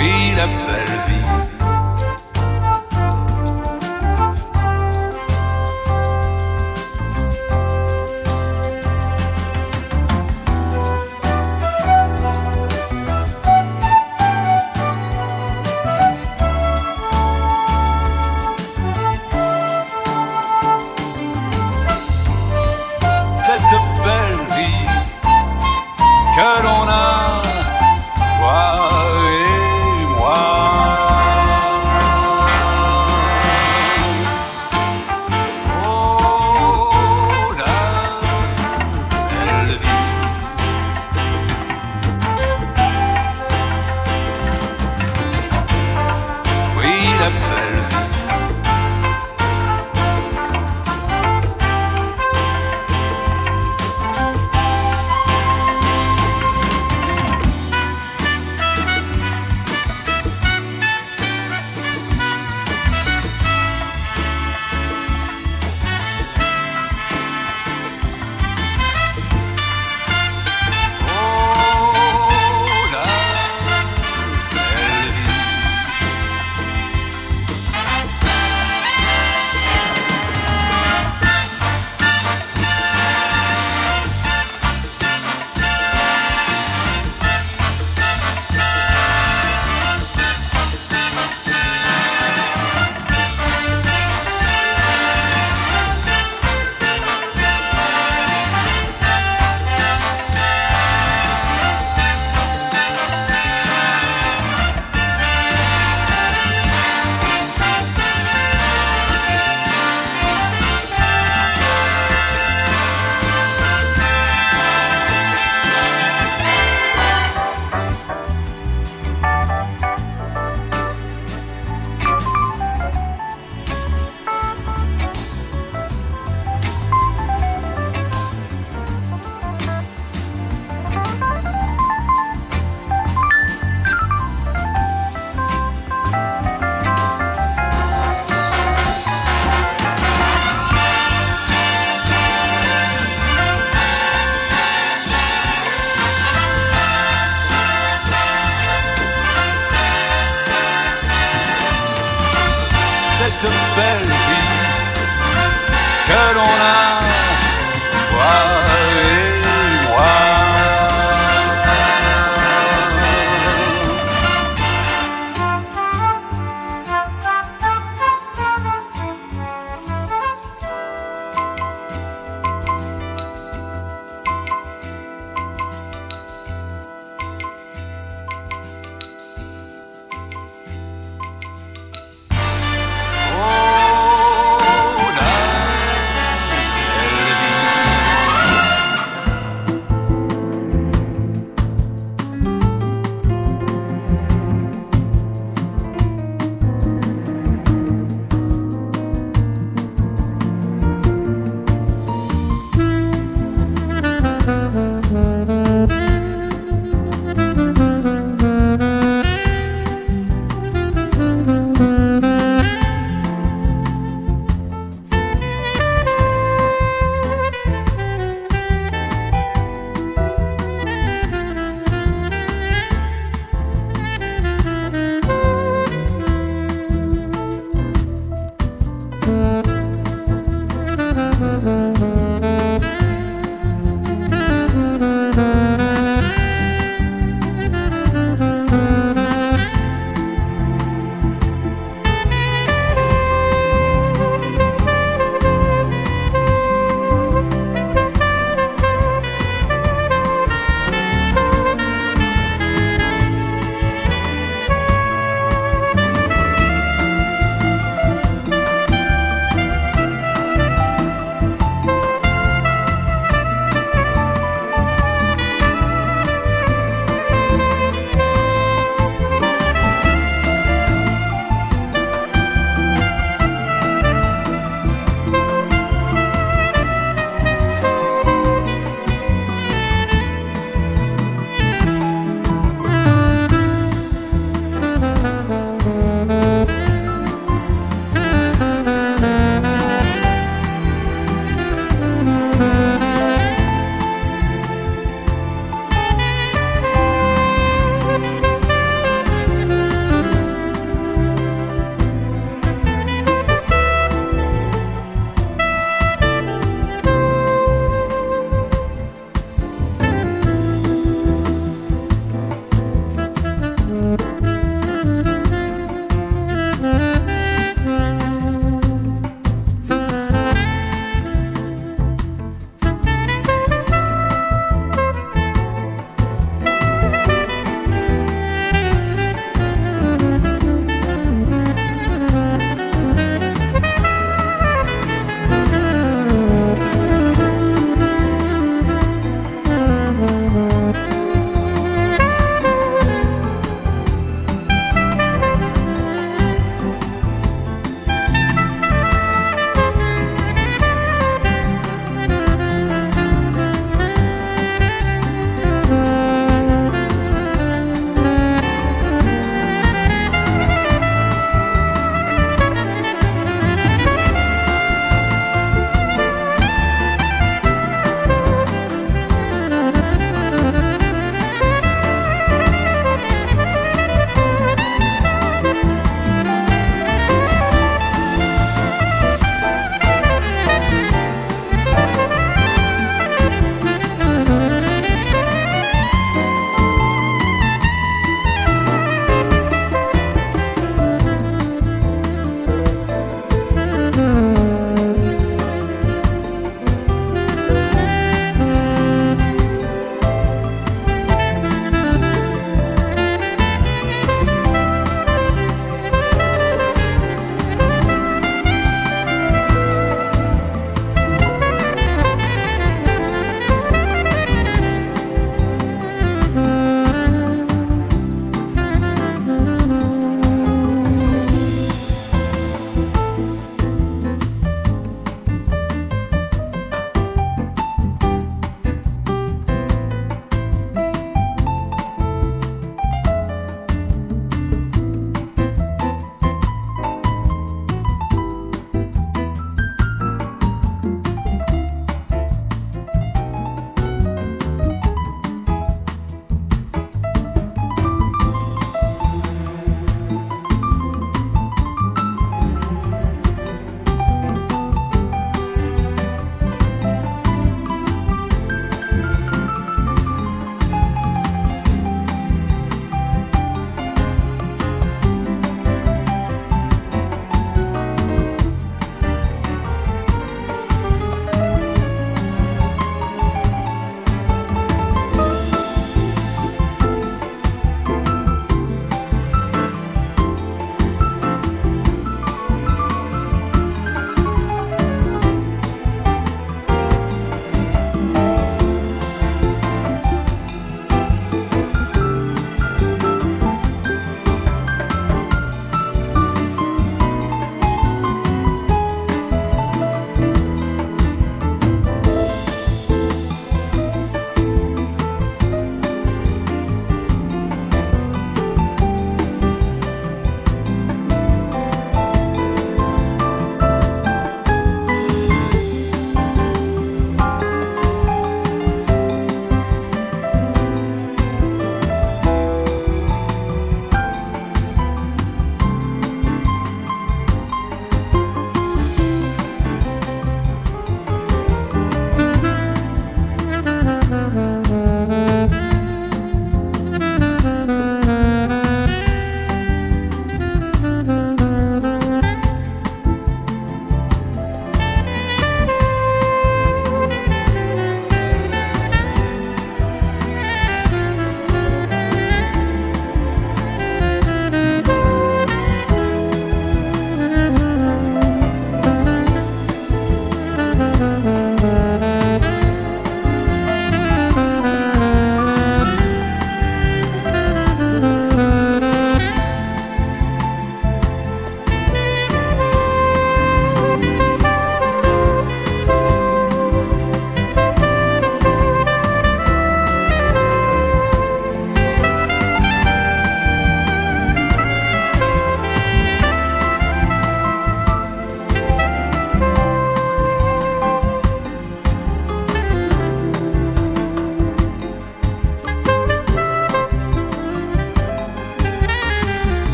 [0.00, 1.19] Oui, la belle vie.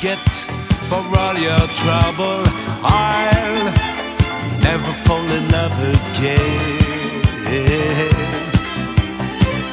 [0.00, 0.18] get
[0.88, 2.42] for all your trouble.
[2.82, 3.72] I'll
[4.62, 6.86] never fall in love again.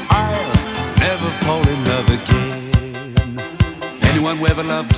[0.09, 0.53] I'll
[0.99, 2.71] never fall in love again.
[4.11, 4.95] Anyone who ever loved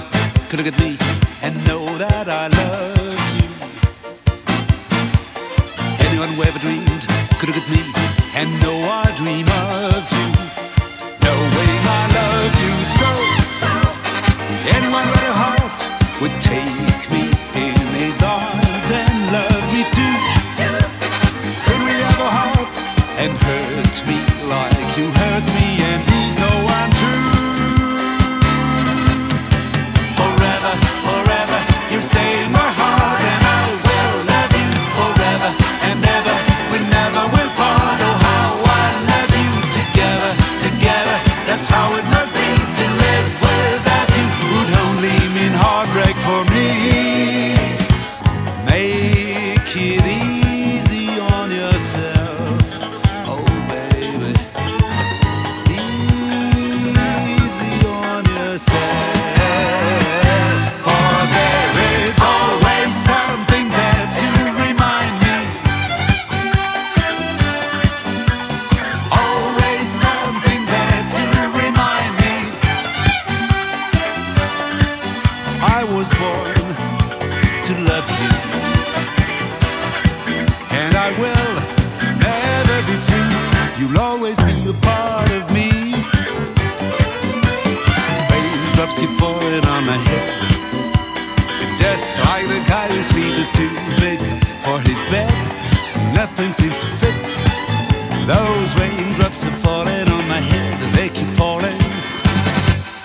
[0.49, 0.97] could look at me
[1.41, 3.49] and know that I love you.
[6.07, 7.07] Anyone who ever dreamed
[7.39, 7.81] could look at me
[8.35, 9.84] and know I dream of.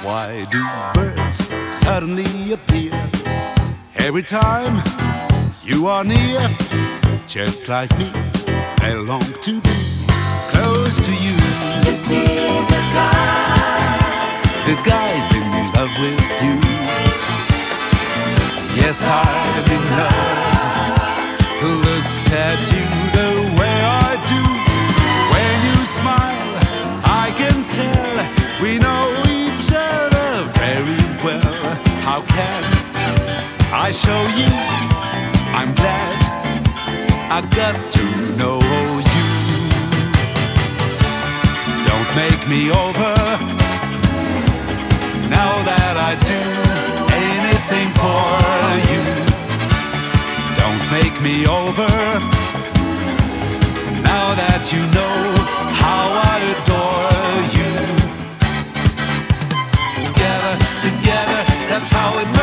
[0.03, 2.93] Why do birds suddenly appear
[3.97, 4.83] every time
[5.63, 6.49] you are near?
[7.27, 8.11] Just like me,
[8.81, 9.79] I long to be
[10.53, 11.37] close to you.
[11.85, 13.31] This is the sky.
[15.35, 16.57] In love with you.
[18.81, 20.65] Yes, I'm in love.
[21.85, 22.80] Looks at you.
[33.91, 34.47] I show you,
[35.51, 36.19] I'm glad
[37.29, 38.05] I got to
[38.39, 38.61] know
[39.15, 39.27] you.
[41.91, 43.15] Don't make me over
[45.27, 46.41] now that I do
[47.27, 48.31] anything for
[48.91, 49.03] you.
[50.61, 51.91] Don't make me over
[54.07, 55.19] now that you know
[55.83, 57.73] how I adore you.
[60.07, 62.40] Together, together, that's how it.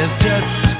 [0.00, 0.79] there's just